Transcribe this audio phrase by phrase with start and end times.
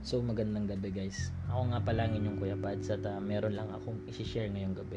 [0.00, 1.28] So magandang gabi guys.
[1.52, 4.96] Ako nga pala ang inyong Kuya Pads at uh, meron lang akong isi-share ngayong gabi.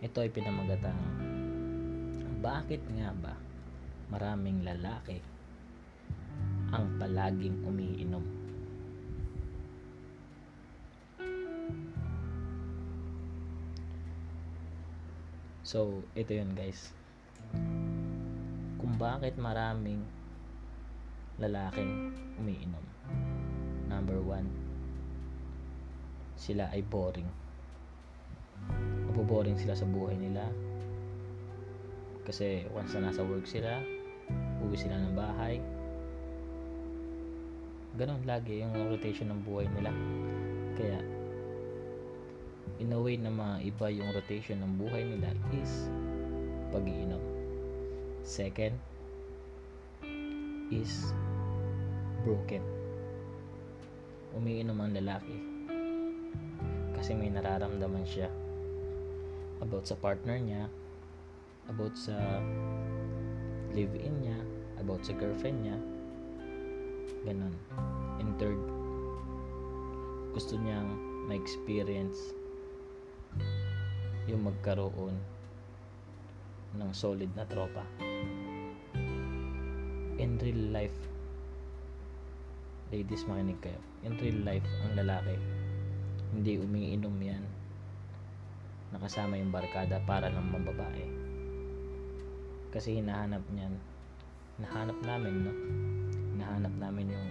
[0.00, 0.96] Ito ay pinamagatang
[2.40, 3.36] Bakit nga ba
[4.08, 5.20] maraming lalaki
[6.72, 8.24] ang palaging umiinom?
[15.66, 16.96] So, ito yun guys.
[18.80, 20.00] Kung bakit maraming
[21.36, 23.35] lalaking umiinom.
[23.86, 24.50] Number one,
[26.36, 27.26] sila ay boring.
[29.10, 30.46] Maboboring sila sa buhay nila.
[32.26, 33.78] Kasi once na nasa work sila,
[34.66, 35.62] uwi sila ng bahay.
[37.96, 39.94] Ganon lagi yung rotation ng buhay nila.
[40.76, 41.00] Kaya,
[42.82, 45.88] in a way na maiba yung rotation ng buhay nila is
[46.74, 47.22] pag-iinom.
[48.26, 48.74] Second,
[50.70, 51.14] is
[52.26, 52.85] broken.
[54.36, 55.40] Umiinom ang lalaki
[56.92, 58.28] kasi may nararamdaman siya
[59.64, 60.68] about sa partner niya,
[61.72, 62.12] about sa
[63.72, 64.36] live-in niya,
[64.76, 65.78] about sa girlfriend niya.
[67.24, 67.56] Ganon.
[68.20, 68.60] And third,
[70.36, 70.92] gusto niyang
[71.32, 72.36] ma-experience
[74.28, 75.16] yung magkaroon
[76.76, 77.88] ng solid na tropa
[80.20, 81.15] in real life
[82.94, 83.80] ladies makinig kayo.
[84.06, 85.34] In real life ang lalaki
[86.30, 87.44] hindi umiinom yan.
[88.94, 91.26] Nakasama yung barkada para lang mambabae
[92.76, 93.72] kasi hinahanap niyan
[94.60, 95.52] hinahanap namin no?
[96.36, 97.28] Hinahanap namin yung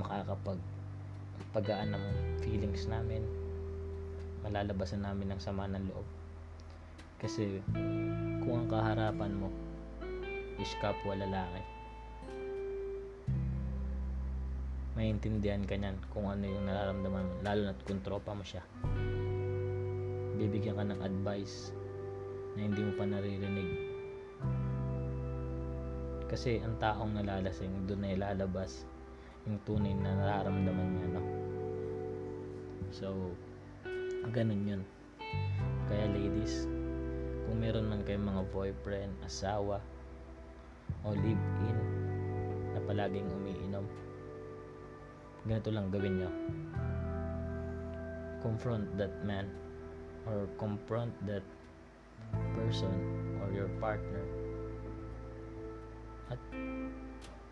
[0.00, 0.58] makakapag
[1.54, 2.04] pagaan ng
[2.42, 3.22] feelings namin.
[4.42, 6.08] Malalabasan namin ng sama ng loob.
[7.20, 7.60] Kasi
[8.40, 9.52] kung ang kaharapan mo
[10.56, 11.60] is kapwa lalaki
[15.00, 18.60] maintindihan ka niyan kung ano yung nararamdaman lalo na't kung tropa mo siya.
[20.36, 21.72] Bibigyan ka ng advice
[22.52, 23.70] na hindi mo pa naririnig.
[26.28, 28.84] Kasi ang taong nalalasing doon na ilalabas
[29.48, 31.22] yung tunay na nararamdaman niya no?
[32.92, 33.32] So
[34.36, 34.82] ganun yun.
[35.88, 36.68] Kaya ladies
[37.48, 39.80] kung meron man kayong mga boyfriend, asawa
[41.02, 41.78] o live-in
[42.76, 43.88] na palaging umiinom
[45.44, 46.30] ganito lang gawin nyo
[48.40, 49.48] confront that man
[50.24, 51.44] or confront that
[52.56, 52.92] person
[53.40, 54.24] or your partner.
[56.32, 56.40] At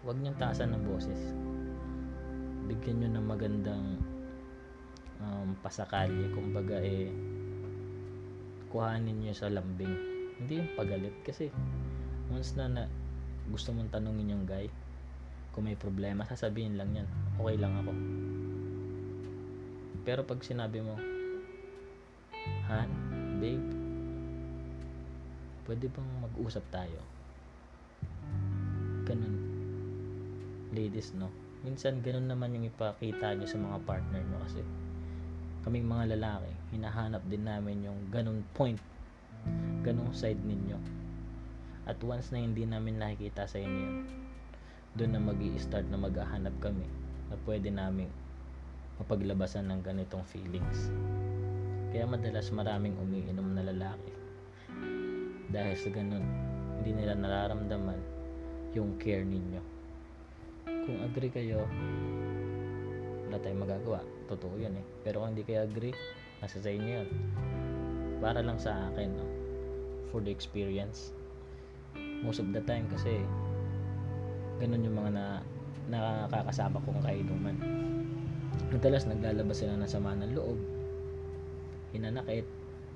[0.04, 1.21] wag niyong taasan ng boses.
[2.69, 3.87] Bigyan nyo ng magandang
[5.20, 6.32] um, pasakali.
[6.32, 7.12] Kumbaga eh
[8.69, 9.97] kuhanin nyo sa lambing.
[10.38, 11.50] Hindi yung pagalit kasi
[12.28, 12.84] once na, na
[13.49, 14.69] gusto mong tanungin yung guy
[15.58, 17.08] kung may problema sasabihin lang yan.
[17.34, 17.91] Okay lang ako.
[20.06, 20.94] Pero pag sinabi mo
[22.70, 22.86] Han,
[23.42, 23.66] babe
[25.66, 27.02] pwede bang mag-usap tayo?
[29.02, 29.34] Ganun.
[30.70, 31.26] Ladies no?
[31.66, 34.62] Minsan ganun naman yung ipakita nyo sa mga partner nyo kasi
[35.66, 38.78] kaming mga lalaki hinahanap din namin yung ganun point
[39.82, 40.78] ganung side ninyo.
[41.82, 44.28] At once na hindi namin nakikita sa inyo yun
[44.98, 46.82] doon na mag start na maghahanap kami
[47.31, 48.10] na pwede namin
[48.98, 50.91] mapaglabasan ng ganitong feelings.
[51.94, 54.10] Kaya madalas maraming umiinom na lalaki.
[55.54, 56.26] Dahil sa ganun
[56.82, 58.00] hindi nila nararamdaman
[58.75, 59.62] yung care ninyo.
[60.66, 61.62] Kung agree kayo
[63.31, 64.03] wala tayong magagawa.
[64.26, 64.84] Totoo yun eh.
[65.06, 65.94] Pero kung hindi kayo agree
[66.42, 67.08] nasa sa inyo yun.
[68.19, 69.26] Para lang sa akin no?
[70.10, 71.14] for the experience.
[71.94, 73.22] Most of the time kasi
[74.58, 75.24] ganun yung mga na
[75.88, 77.56] nakakasama kong kainuman.
[78.69, 80.58] Madalas naglalabas sila ng sama ng loob
[81.96, 82.44] hinanakit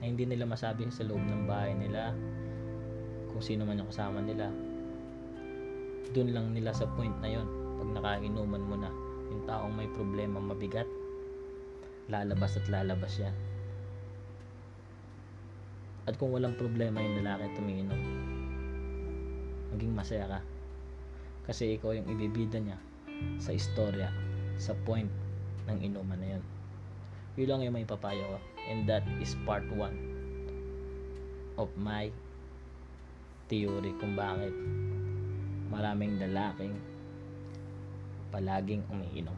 [0.02, 2.12] na hindi nila masabi sa loob ng bahay nila
[3.32, 4.52] kung sino man yung kasama nila.
[6.12, 7.48] Doon lang nila sa point na yon
[7.80, 8.92] pag nakainuman mo na
[9.32, 10.86] yung taong may problema mabigat
[12.12, 13.34] lalabas at lalabas yan
[16.04, 18.00] at kung walang problema yung lalaki tumiinom
[19.72, 20.40] maging masaya ka
[21.42, 22.78] kasi ikaw yung ibibida niya
[23.42, 24.10] sa istorya
[24.58, 25.10] sa point
[25.66, 26.44] ng inuman na yun.
[27.38, 28.38] Yun lang yung may papayo ko.
[28.70, 32.08] And that is part 1 of my
[33.50, 34.54] theory kung bakit
[35.68, 36.76] maraming lalaking
[38.32, 39.36] palaging umiinom